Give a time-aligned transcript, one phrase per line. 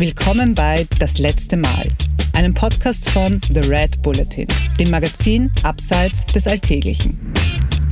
[0.00, 1.86] Willkommen bei Das letzte Mal,
[2.32, 4.46] einem Podcast von The Red Bulletin,
[4.78, 7.18] dem Magazin Abseits des Alltäglichen.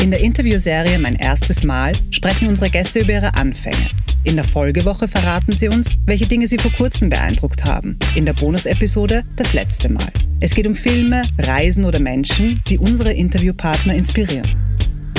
[0.00, 3.90] In der Interviewserie Mein erstes Mal sprechen unsere Gäste über ihre Anfänge.
[4.24, 7.98] In der Folgewoche verraten sie uns, welche Dinge sie vor kurzem beeindruckt haben.
[8.14, 10.10] In der Bonusepisode Das letzte Mal.
[10.40, 14.48] Es geht um Filme, Reisen oder Menschen, die unsere Interviewpartner inspirieren.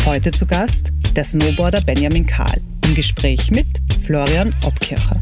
[0.07, 3.67] Heute zu Gast der Snowboarder Benjamin Kahl im Gespräch mit
[4.03, 5.21] Florian Obkircher.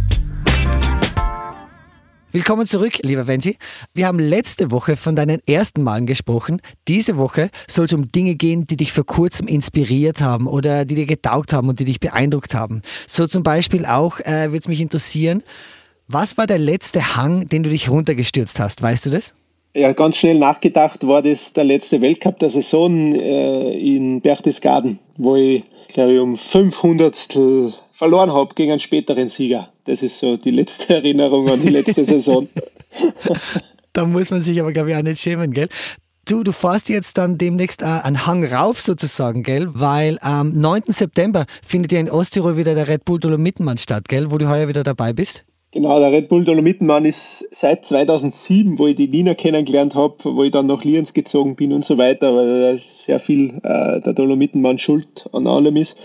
[2.38, 3.58] Willkommen zurück, lieber Wensi.
[3.96, 6.62] Wir haben letzte Woche von deinen ersten Malen gesprochen.
[6.88, 10.94] Diese Woche soll es um Dinge gehen, die dich vor kurzem inspiriert haben oder die
[10.94, 12.84] dir getaugt haben und die dich beeindruckt haben.
[13.08, 15.42] So zum Beispiel auch äh, würde es mich interessieren,
[16.08, 18.84] was war der letzte Hang, den du dich runtergestürzt hast?
[18.84, 19.34] Weißt du das?
[19.74, 25.38] Ja, ganz schnell nachgedacht war das der letzte Weltcup der Saison äh, in Berchtesgaden, wo
[25.38, 27.16] ich, glaube ich, um 500
[27.94, 29.70] verloren habe gegen einen späteren Sieger.
[29.88, 32.48] Das ist so die letzte Erinnerung an die letzte Saison.
[33.94, 35.70] da muss man sich aber, glaube ich, auch nicht schämen, gell?
[36.26, 39.70] Du, du fährst jetzt dann demnächst äh, einen Hang rauf sozusagen, gell?
[39.74, 40.84] Weil am 9.
[40.88, 44.30] September findet ja in Osttirol wieder der Red Bull Dolomitenmann statt, gell?
[44.30, 45.46] Wo du heuer wieder dabei bist.
[45.72, 50.44] Genau, der Red Bull Dolomitenmann ist seit 2007, wo ich die Nina kennengelernt habe, wo
[50.44, 54.14] ich dann nach Lienz gezogen bin und so weiter, weil da sehr viel äh, der
[54.14, 55.98] Dolomitenmann schuld an allem ist.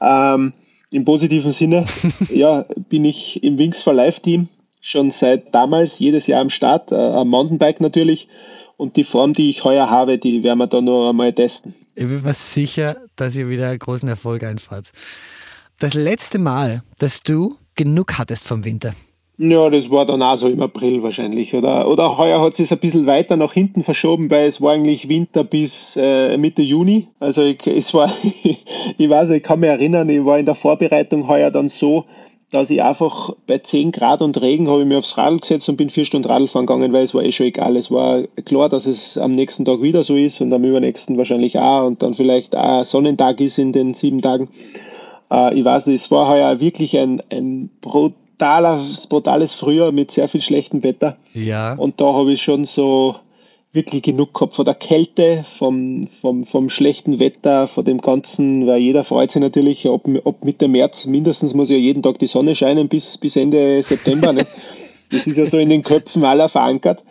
[0.00, 0.54] Ähm,
[0.90, 1.84] im positiven Sinne,
[2.28, 4.48] ja, bin ich im Wings for Life Team
[4.80, 8.28] schon seit damals jedes Jahr am Start, äh, am Mountainbike natürlich.
[8.76, 11.74] Und die Form, die ich heuer habe, die werden wir da noch einmal testen.
[11.94, 14.92] Ich bin mir sicher, dass ihr wieder großen Erfolg einfahrt.
[15.78, 18.94] Das letzte Mal, dass du genug hattest vom Winter,
[19.38, 21.54] ja, das war dann auch so im April wahrscheinlich.
[21.54, 25.10] Oder, oder heuer hat es ein bisschen weiter nach hinten verschoben, weil es war eigentlich
[25.10, 27.08] Winter bis äh, Mitte Juni.
[27.20, 31.28] Also ich, es war, ich weiß, ich kann mich erinnern, ich war in der Vorbereitung
[31.28, 32.06] heuer dann so,
[32.50, 35.76] dass ich einfach bei 10 Grad und Regen habe ich mir aufs Radl gesetzt und
[35.76, 37.76] bin vier Stunden Radl fahren gegangen, weil es war eh schon egal.
[37.76, 41.58] Es war klar, dass es am nächsten Tag wieder so ist und am übernächsten wahrscheinlich
[41.58, 44.48] auch und dann vielleicht auch Sonnentag ist in den sieben Tagen.
[45.30, 50.28] Äh, ich weiß, es war heuer wirklich ein, ein Brot brutales, brutales Frühjahr mit sehr
[50.28, 51.16] viel schlechtem Wetter.
[51.34, 51.74] Ja.
[51.74, 53.16] Und da habe ich schon so
[53.72, 58.80] wirklich genug gehabt von der Kälte, vom, vom, vom schlechten Wetter, von dem Ganzen, weil
[58.80, 62.54] jeder freut sich natürlich, ob, ob Mitte März mindestens muss ja jeden Tag die Sonne
[62.54, 64.32] scheinen bis, bis Ende September.
[64.32, 64.46] Ne?
[65.08, 67.04] Das ist ja so in den Köpfen aller verankert.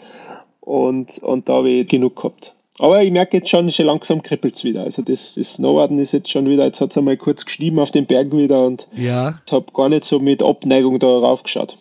[0.60, 2.54] Und, und da habe ich genug gehabt.
[2.78, 4.84] Aber ich merke jetzt schon, schon langsam kribbelt es wieder.
[4.84, 7.92] Also das, das Snowboarden ist jetzt schon wieder, jetzt hat es einmal kurz geschrieben auf
[7.92, 9.40] den Bergen wieder und ja.
[9.46, 11.78] ich habe gar nicht so mit Abneigung da raufgeschaut.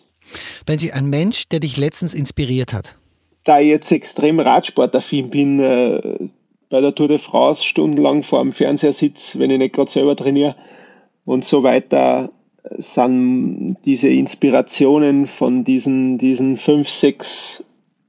[0.65, 2.95] Benji, ein Mensch, der dich letztens inspiriert hat?
[3.43, 6.29] Da ich jetzt extrem Radsportaffin bin, äh,
[6.69, 10.15] bei der Tour de France stundenlang vor dem Fernseher sitze, wenn ich nicht gerade selber
[10.15, 10.55] trainiere
[11.25, 12.31] und so weiter,
[12.71, 17.63] sind diese Inspirationen von diesen, diesen fünf, sechs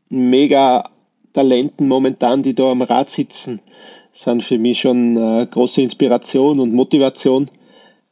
[0.08, 0.88] mega
[1.36, 3.60] Talenten momentan, die da am Rad sitzen,
[4.10, 7.50] sind für mich schon äh, große Inspiration und Motivation,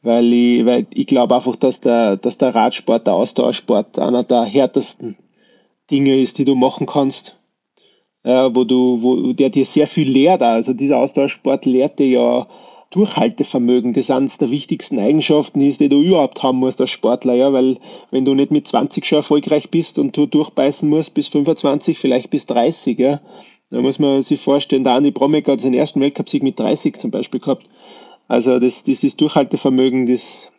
[0.03, 4.43] weil ich, weil ich glaube einfach, dass der, dass der Radsport, der Ausdauersport einer der
[4.43, 5.17] härtesten
[5.89, 7.35] Dinge ist, die du machen kannst.
[8.21, 10.41] Äh, wo du, wo der dir sehr viel lehrt.
[10.43, 12.47] Also dieser Ausdauersport lehrt dir ja
[12.95, 17.51] Durchhaltevermögen, das eines der wichtigsten Eigenschaften ist, die du überhaupt haben musst als Sportler, ja,
[17.51, 17.77] weil
[18.09, 22.29] wenn du nicht mit 20 schon erfolgreich bist und du durchbeißen musst bis 25, vielleicht
[22.29, 23.19] bis 30, ja,
[23.69, 27.11] da muss man sich vorstellen, der Andi Bromek hat seinen ersten Weltcupsieg mit 30 zum
[27.11, 27.67] Beispiel gehabt.
[28.29, 30.49] Also das, dieses Durchhaltevermögen, das,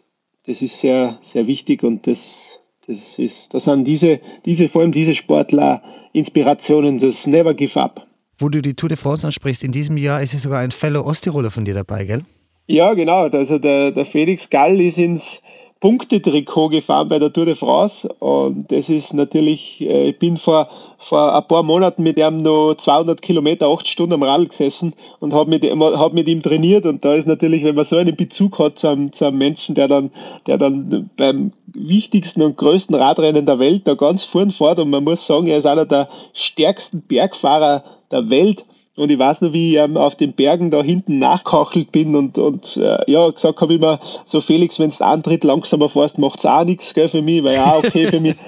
[0.44, 4.92] das ist sehr, sehr wichtig und das, das ist, das sind diese, diese, vor allem
[4.92, 5.82] diese Sportler
[6.12, 8.05] Inspirationen, das Never Give Up
[8.38, 11.02] wo du die Tour de France ansprichst, in diesem Jahr ist es sogar ein Fellow
[11.02, 12.24] Osttiroler von dir dabei, gell?
[12.66, 13.28] Ja, genau.
[13.28, 15.40] Also der, der Felix Gall ist ins
[15.80, 18.08] Punktetrikot gefahren bei der Tour de France.
[18.18, 22.74] Und das ist natürlich, äh, ich bin vor, vor ein paar Monaten mit ihm noch
[22.74, 26.86] 200 Kilometer, 8 Stunden am Radl gesessen und habe mit, hab mit ihm trainiert.
[26.86, 29.74] Und da ist natürlich, wenn man so einen Bezug hat zu einem, zu einem Menschen,
[29.74, 30.10] der dann,
[30.46, 34.78] der dann beim wichtigsten und größten Radrennen der Welt da ganz vorn fährt.
[34.78, 38.64] Und man muss sagen, er ist einer der stärksten Bergfahrer der Welt.
[38.96, 42.38] Und ich weiß noch, wie ich ähm, auf den Bergen da hinten nachkachelt bin und,
[42.38, 46.46] und äh, ja, gesagt habe immer, so Felix, wenn du antritt langsamer fährst, macht es
[46.46, 48.36] auch nichts für mich, weil ja okay für mich.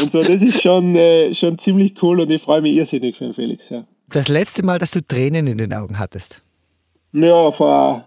[0.00, 3.24] Und so, das ist schon, äh, schon ziemlich cool und ich freue mich irrsinnig für
[3.24, 3.68] den Felix.
[3.68, 3.84] Ja.
[4.08, 6.42] Das letzte Mal, dass du Tränen in den Augen hattest?
[7.12, 8.06] Ja, vor,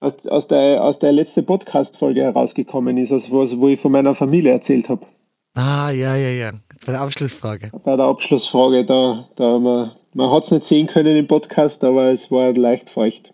[0.00, 4.14] aus, aus, der, aus der letzten Podcast-Folge herausgekommen ist, also was, wo ich von meiner
[4.14, 5.06] Familie erzählt habe.
[5.54, 6.52] Ah, ja, ja, ja.
[6.84, 7.70] Bei der Abschlussfrage.
[7.84, 12.10] Bei der Abschlussfrage, da, da man, man hat es nicht sehen können im Podcast, aber
[12.10, 13.32] es war leicht feucht.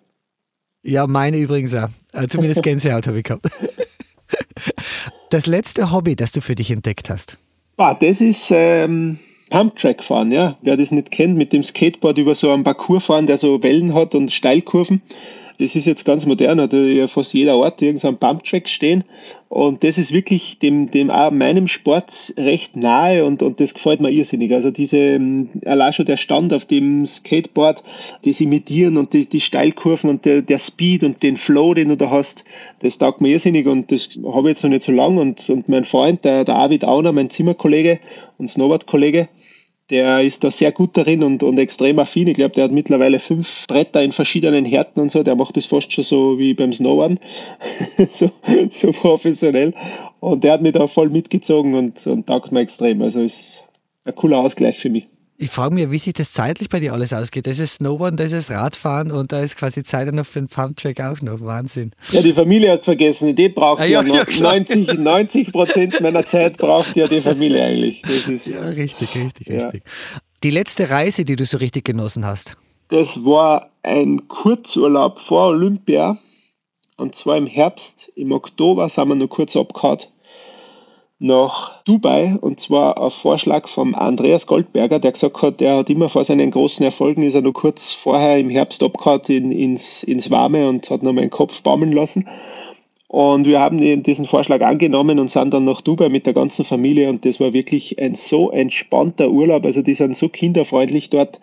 [0.82, 1.88] Ja, meine übrigens auch.
[2.12, 3.46] Äh, zumindest Gänsehaut habe ich gehabt.
[5.30, 7.38] Das letzte Hobby, das du für dich entdeckt hast?
[7.76, 9.16] Ah, das ist ähm,
[9.48, 10.56] Pumptrack fahren, ja.
[10.62, 13.94] Wer das nicht kennt, mit dem Skateboard über so einen Parcours fahren, der so Wellen
[13.94, 15.00] hat und Steilkurven
[15.60, 19.04] das ist jetzt ganz modern, hat ja fast jeder Ort irgendein Pumptrack stehen.
[19.48, 24.00] Und das ist wirklich dem, dem auch meinem Sport recht nahe und, und das gefällt
[24.00, 24.54] mir irrsinnig.
[24.54, 27.82] Also diese, ähm, allein schon der Stand auf dem Skateboard,
[28.24, 31.96] das Imitieren und die, die Steilkurven und der, der Speed und den Flow, den du
[31.96, 32.44] da hast,
[32.78, 35.20] das taugt mir irrsinnig und das habe ich jetzt noch nicht so lange.
[35.20, 37.98] Und, und mein Freund, der, der Arvid Auner, mein Zimmerkollege
[38.38, 39.28] und Snowboard-Kollege,
[39.90, 42.28] der ist da sehr gut darin und, und extrem affin.
[42.28, 45.22] Ich glaube, der hat mittlerweile fünf Bretter in verschiedenen Härten und so.
[45.22, 47.18] Der macht das fast schon so wie beim Snowboarden,
[48.08, 48.30] so,
[48.70, 49.74] so professionell.
[50.20, 53.02] Und der hat mich da voll mitgezogen und, und taugt mir extrem.
[53.02, 53.64] Also ist
[54.04, 55.09] ein cooler Ausgleich für mich.
[55.42, 57.46] Ich frage mich, wie sich das zeitlich bei dir alles ausgeht.
[57.46, 61.00] Das ist Snowboarden, das ist Radfahren und da ist quasi Zeit noch für den Pumptrack
[61.00, 61.40] auch noch.
[61.40, 61.92] Wahnsinn.
[62.10, 63.34] Ja, die Familie hat vergessen.
[63.34, 67.64] Die braucht ah, ja, ja, ja 90, 90 Prozent meiner Zeit braucht ja die Familie
[67.64, 68.02] eigentlich.
[68.02, 69.82] Das ist, ja, richtig, richtig, richtig.
[70.42, 72.58] Die letzte Reise, die du so richtig genossen hast?
[72.88, 76.18] Das war ein Kurzurlaub vor Olympia.
[76.98, 80.00] Und zwar im Herbst, im Oktober sind wir nur kurz abgehauen
[81.20, 86.08] nach Dubai und zwar auf Vorschlag von Andreas Goldberger, der gesagt hat, er hat immer
[86.08, 90.30] vor seinen großen Erfolgen, ist er nur kurz vorher im Herbst abgehauen in, ins, ins
[90.30, 92.26] Warme und hat noch meinen Kopf baumeln lassen.
[93.06, 97.10] Und wir haben diesen Vorschlag angenommen und sind dann nach Dubai mit der ganzen Familie
[97.10, 99.66] und das war wirklich ein so entspannter Urlaub.
[99.66, 101.38] Also die sind so kinderfreundlich dort.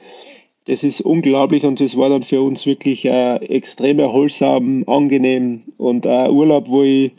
[0.65, 6.07] Das ist unglaublich und es war dann für uns wirklich äh, extrem erholsam, angenehm und
[6.07, 7.11] ein Urlaub, wo ich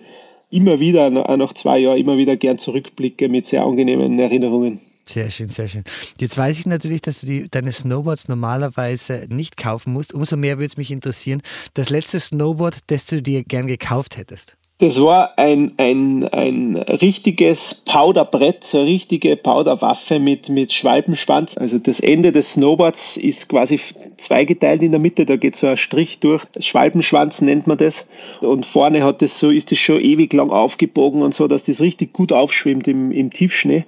[0.50, 4.80] immer wieder, nach zwei Jahren, immer wieder gern zurückblicke mit sehr angenehmen Erinnerungen.
[5.06, 5.84] Sehr schön, sehr schön.
[6.18, 10.12] Jetzt weiß ich natürlich, dass du die, deine Snowboards normalerweise nicht kaufen musst.
[10.12, 11.40] Umso mehr würde es mich interessieren,
[11.72, 14.57] das letzte Snowboard, das du dir gern gekauft hättest.
[14.80, 21.58] Das war ein, ein, ein richtiges Powderbrett, eine richtige Powderwaffe mit, mit Schwalbenschwanz.
[21.58, 23.80] Also das Ende des Snowboards ist quasi
[24.18, 26.44] zweigeteilt in der Mitte, da geht so ein Strich durch.
[26.60, 28.06] Schwalbenschwanz nennt man das.
[28.40, 31.80] Und vorne hat das so, ist das schon ewig lang aufgebogen und so, dass das
[31.80, 33.84] richtig gut aufschwimmt im, im Tiefschnee.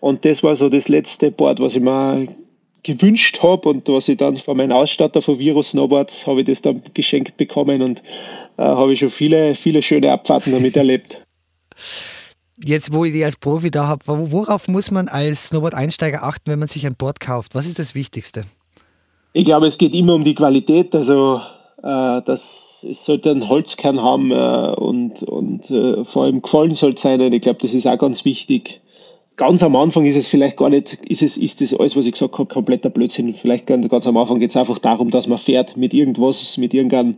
[0.00, 2.28] Und das war so das letzte Board, was ich mir
[2.82, 6.62] gewünscht habe und was ich dann von meinem Ausstatter von Virus Snowboards habe ich das
[6.62, 8.02] dann geschenkt bekommen und
[8.60, 11.24] äh, habe ich schon viele, viele schöne Abfahrten damit erlebt.
[12.62, 16.58] Jetzt, wo ich dich als Profi da habe, worauf muss man als Snowboard-Einsteiger achten, wenn
[16.58, 17.54] man sich ein Board kauft?
[17.54, 18.42] Was ist das Wichtigste?
[19.32, 20.94] Ich glaube, es geht immer um die Qualität.
[20.94, 21.40] Also,
[21.82, 27.00] äh, das, es sollte einen Holzkern haben äh, und, und äh, vor allem gefallen sollte
[27.00, 27.22] sein.
[27.22, 28.82] Und ich glaube, das ist auch ganz wichtig
[29.40, 32.12] ganz am Anfang ist es vielleicht gar nicht, ist es, ist das alles, was ich
[32.12, 33.32] gesagt habe, kompletter Blödsinn.
[33.32, 36.74] Vielleicht ganz, ganz am Anfang geht es einfach darum, dass man fährt mit irgendwas, mit
[36.74, 37.16] irgendeinem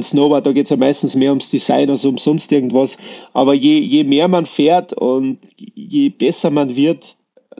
[0.00, 2.98] Snowboard, da geht es ja meistens mehr ums Design als um sonst irgendwas.
[3.32, 7.16] Aber je, je mehr man fährt und je besser man wird,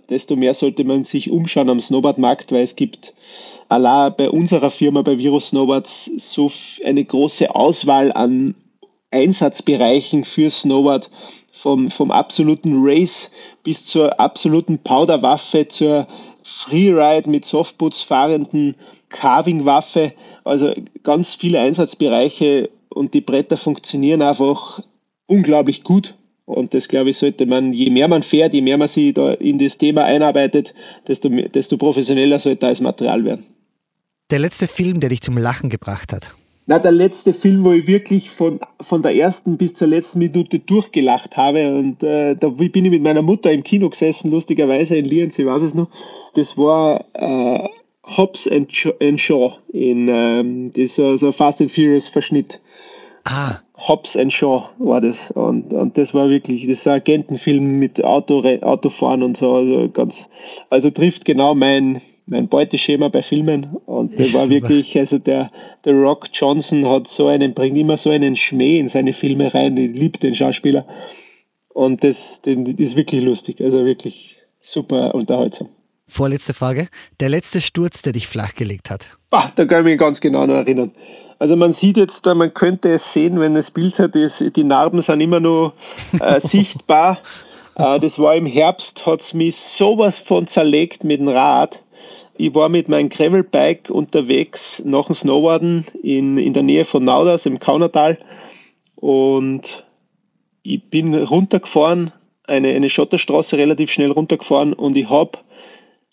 [0.08, 3.12] desto mehr sollte man sich umschauen am Snowboardmarkt, weil es gibt
[3.68, 6.52] allein bei unserer Firma, bei Virus Snowboards, so
[6.84, 8.54] eine große Auswahl an
[9.10, 11.10] Einsatzbereichen für Snowboard,
[11.56, 13.30] vom, vom absoluten Race
[13.64, 16.06] bis zur absoluten Powderwaffe, zur
[16.42, 18.76] Freeride mit Softboots fahrenden
[19.08, 20.12] Carving-Waffe.
[20.44, 24.80] Also ganz viele Einsatzbereiche und die Bretter funktionieren einfach
[25.26, 26.14] unglaublich gut.
[26.44, 29.32] Und das, glaube ich, sollte man, je mehr man fährt, je mehr man sich da
[29.32, 30.74] in das Thema einarbeitet,
[31.08, 33.46] desto, desto professioneller sollte das Material werden.
[34.30, 36.36] Der letzte Film, der dich zum Lachen gebracht hat?
[36.68, 40.58] Na, der letzte Film, wo ich wirklich von, von der ersten bis zur letzten Minute
[40.58, 41.76] durchgelacht habe.
[41.76, 45.46] Und äh, da bin ich mit meiner Mutter im Kino gesessen, lustigerweise in Lienz, ich
[45.46, 45.88] weiß es noch.
[46.34, 47.68] Das war äh,
[48.04, 52.60] Hobbs and Shaw in ähm, das so ein Fast and Furious Verschnitt.
[53.22, 53.60] Ah.
[53.76, 55.30] Hobbs and Shaw war das.
[55.30, 59.54] Und, und das war wirklich, das ist ein Agentenfilm mit Auto, Autofahren und so.
[59.54, 60.28] Also ganz,
[60.70, 65.50] also trifft genau mein, mein Beuteschema bei Filmen und der war wirklich, also der,
[65.84, 69.76] der Rock Johnson hat so einen, bringt immer so einen Schmäh in seine Filme rein,
[69.76, 70.86] ich liebe den Schauspieler
[71.68, 75.68] und das, das ist wirklich lustig, also wirklich super unterhaltsam.
[76.08, 79.18] Vorletzte Frage, der letzte Sturz, der dich flachgelegt hat?
[79.30, 80.92] Bah, da kann ich mich ganz genau noch erinnern.
[81.38, 85.20] Also man sieht jetzt, man könnte es sehen, wenn das Bild hat, die Narben sind
[85.20, 85.74] immer noch
[86.20, 87.18] äh, sichtbar.
[87.74, 91.82] Äh, das war im Herbst, hat es mich sowas von zerlegt mit dem Rad
[92.38, 97.46] ich war mit meinem Gravelbike unterwegs nach dem Snowboarden in, in der Nähe von Nauders
[97.46, 98.18] im Kaunertal
[98.94, 99.86] und
[100.62, 102.12] ich bin runtergefahren,
[102.46, 105.38] eine, eine Schotterstraße relativ schnell runtergefahren und ich habe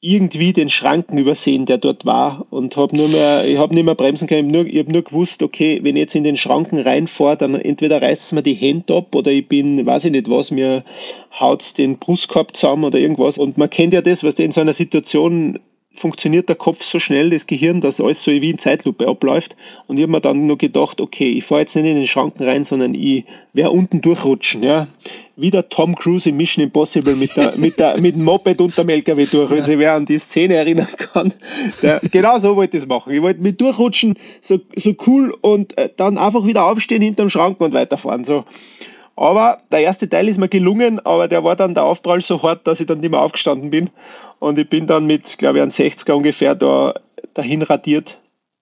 [0.05, 3.95] irgendwie den Schranken übersehen, der dort war und habe nur mehr, ich habe nicht mehr
[3.95, 4.53] bremsen können.
[4.67, 8.21] Ich habe nur, gewusst, okay, wenn ich jetzt in den Schranken reinfahre, dann entweder reißt
[8.21, 10.83] es mir die Hände ab oder ich bin, weiß ich nicht was, mir
[11.39, 13.37] haut den Brustkorb zusammen oder irgendwas.
[13.37, 15.59] Und man kennt ja das, was in so einer Situation
[15.95, 19.55] funktioniert der Kopf so schnell, das Gehirn, dass alles so wie in Zeitlupe abläuft.
[19.87, 22.43] Und ich habe mir dann nur gedacht, okay, ich fahre jetzt nicht in den Schranken
[22.43, 24.63] rein, sondern ich werde unten durchrutschen.
[24.63, 24.87] Ja.
[25.35, 28.89] Wie der Tom Cruise in Mission Impossible mit, der, mit, der, mit dem Moped unterm
[28.89, 29.51] LKW durch.
[29.51, 31.33] Wenn sich wer an die Szene erinnern kann.
[31.81, 33.13] Der, genau so wollte ich es machen.
[33.13, 37.61] Ich wollte mit durchrutschen, so, so cool und äh, dann einfach wieder aufstehen hinterm Schrank
[37.61, 38.23] und weiterfahren.
[38.23, 38.45] So.
[39.15, 42.65] Aber der erste Teil ist mir gelungen, aber der war dann der Aufprall so hart,
[42.65, 43.89] dass ich dann nicht mehr aufgestanden bin.
[44.39, 46.95] Und ich bin dann mit, glaube ich, einem 60er ungefähr da
[47.33, 48.19] dahin radiert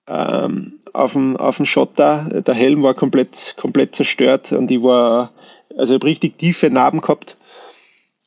[0.08, 2.44] ähm, auf, dem, auf dem Schotter.
[2.46, 5.32] Der Helm war komplett, komplett zerstört und ich war,
[5.78, 7.38] also ich richtig tiefe Narben gehabt.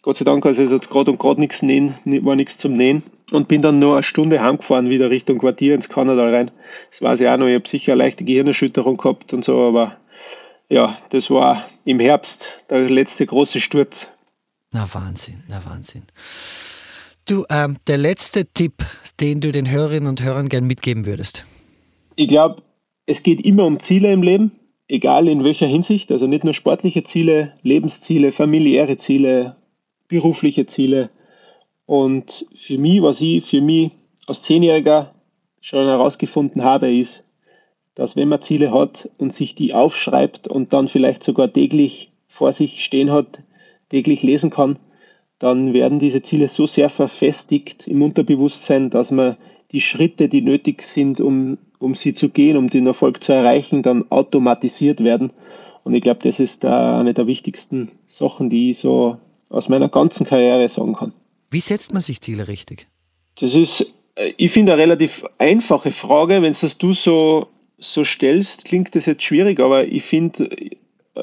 [0.02, 3.02] Gott sei Dank, also es hat gerade und gerade nichts nähen, war nichts zum Nähen.
[3.32, 6.50] Und bin dann nur eine Stunde heimgefahren, wieder Richtung Quartier ins Kanada rein.
[6.90, 9.96] Das weiß ich auch noch, ich habe sicher eine leichte Gehirnerschütterung gehabt und so, aber
[10.68, 14.10] ja, das war im Herbst der letzte große Sturz.
[14.72, 16.02] Na Wahnsinn, na Wahnsinn.
[17.26, 18.84] Du, ähm, der letzte Tipp,
[19.20, 21.46] den du den Hörerinnen und Hörern gern mitgeben würdest?
[22.16, 22.62] Ich glaube,
[23.06, 24.52] es geht immer um Ziele im Leben,
[24.88, 26.12] egal in welcher Hinsicht.
[26.12, 29.56] Also nicht nur sportliche Ziele, Lebensziele, familiäre Ziele,
[30.08, 31.10] berufliche Ziele.
[31.86, 33.90] Und für mich, was ich für mich
[34.26, 35.14] als Zehnjähriger
[35.60, 37.24] schon herausgefunden habe, ist,
[37.94, 42.52] dass wenn man Ziele hat und sich die aufschreibt und dann vielleicht sogar täglich vor
[42.52, 43.42] sich stehen hat,
[43.88, 44.78] täglich lesen kann,
[45.38, 49.36] dann werden diese Ziele so sehr verfestigt im Unterbewusstsein, dass man
[49.72, 53.82] die Schritte, die nötig sind, um, um sie zu gehen, um den Erfolg zu erreichen,
[53.82, 55.32] dann automatisiert werden.
[55.82, 59.18] Und ich glaube, das ist eine der wichtigsten Sachen, die ich so
[59.50, 61.12] aus meiner ganzen Karriere sagen kann.
[61.50, 62.88] Wie setzt man sich Ziele richtig?
[63.38, 66.42] Das ist, äh, ich finde, eine relativ einfache Frage.
[66.42, 67.48] Wenn es das du so
[67.92, 70.48] so stellst, klingt das jetzt schwierig, aber ich finde,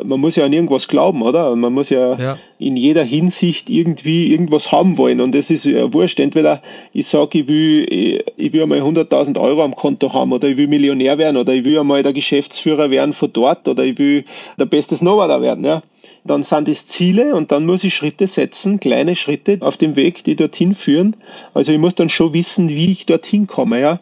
[0.04, 1.54] man muss ja an irgendwas glauben, oder?
[1.56, 5.20] Man muss ja, ja, in jeder Hinsicht irgendwie irgendwas haben wollen.
[5.20, 6.20] Und das ist ja wurscht.
[6.20, 6.62] Entweder
[6.94, 10.58] ich sage, ich will, ich, ich will einmal 100.000 Euro am Konto haben oder ich
[10.58, 14.24] will Millionär werden oder ich will einmal der Geschäftsführer werden von dort oder ich will
[14.58, 15.66] der beste Snowboarder werden.
[15.66, 15.84] Ja?
[16.24, 20.24] Dann sind es Ziele und dann muss ich Schritte setzen, kleine Schritte auf dem Weg,
[20.24, 21.18] die dorthin führen.
[21.54, 23.82] Also ich muss dann schon wissen, wie ich dorthin komme.
[23.82, 24.00] Ja?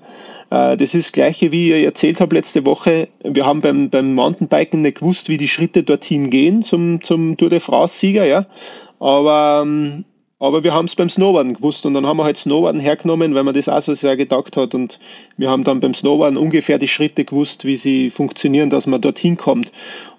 [0.50, 3.08] Äh, das ist das Gleiche, wie ich erzählt habe letzte Woche.
[3.24, 7.50] Wir haben beim, beim Mountainbiken nicht gewusst, wie die Schritte dorthin gehen zum, zum Tour
[7.50, 8.46] de France-Sieger, ja.
[9.00, 10.06] Aber, ähm,
[10.39, 13.44] aber wir haben es beim Snowboarden gewusst und dann haben wir halt Snowboarden hergenommen, weil
[13.44, 15.00] man das auch so sehr gedacht hat und
[15.38, 19.38] wir haben dann beim Snowboarden ungefähr die Schritte gewusst, wie sie funktionieren, dass man dorthin
[19.38, 19.72] kommt.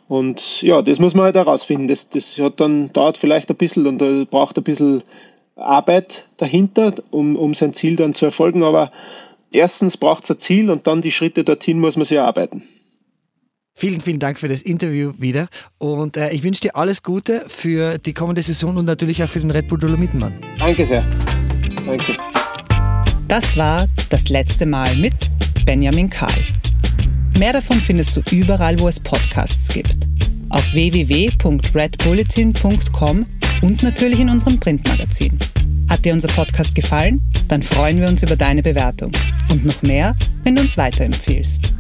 [0.09, 1.87] Und ja, das muss man halt herausfinden.
[1.87, 5.03] Das, das hat dann, dauert vielleicht ein bisschen und da braucht ein bisschen
[5.57, 8.91] Arbeit dahinter, um, um sein Ziel dann zu erfolgen, aber
[9.53, 12.63] erstens braucht es ein Ziel und dann die Schritte dorthin muss man sich erarbeiten.
[13.75, 17.99] Vielen, vielen Dank für das Interview wieder und äh, ich wünsche dir alles Gute für
[17.99, 20.35] die kommende Saison und natürlich auch für den Red Bull Dolomitenmann.
[20.59, 21.07] Danke sehr.
[21.87, 22.19] Danke.
[23.29, 25.15] Das war das letzte Mal mit
[25.65, 26.29] Benjamin Kahl.
[27.39, 29.97] Mehr davon findest du überall, wo es Podcasts gibt.
[30.51, 33.27] Auf www.redbulletin.com
[33.63, 35.39] und natürlich in unserem Printmagazin.
[35.89, 37.23] Hat dir unser Podcast gefallen?
[37.51, 39.11] Dann freuen wir uns über deine Bewertung.
[39.51, 40.15] Und noch mehr,
[40.45, 41.75] wenn du uns weiterempfehlst.